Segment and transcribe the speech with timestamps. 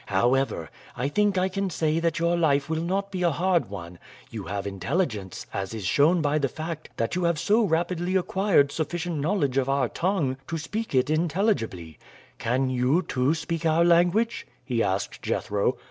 [0.07, 3.99] However, I think I can say that your life will not be a hard one;
[4.31, 8.71] you have intelligence, as is shown by the fact that you have so rapidly acquired
[8.71, 11.99] sufficient knowledge of our tongue to speak it intelligibly.
[12.39, 15.77] Can you, too, speak our language?" he asked Jethro.